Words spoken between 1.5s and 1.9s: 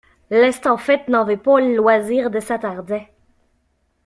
le